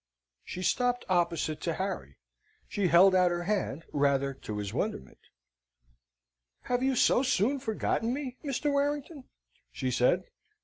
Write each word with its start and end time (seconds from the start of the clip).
She 0.43 0.63
stopped 0.63 1.05
opposite 1.09 1.61
to 1.61 1.75
Harry; 1.75 2.17
she 2.67 2.87
held 2.87 3.13
out 3.13 3.29
her 3.29 3.43
hand, 3.43 3.85
rather 3.93 4.33
to 4.33 4.57
his 4.57 4.73
wonderment: 4.73 5.19
"Have 6.61 6.81
you 6.81 6.95
so 6.95 7.21
soon 7.21 7.59
forgotten 7.59 8.11
me, 8.11 8.39
Mr. 8.43 8.71
Warrington?" 8.71 9.25
she 9.71 9.91
said. 9.91 10.23